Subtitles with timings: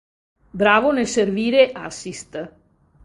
[0.51, 2.33] Bravo nel servire assist.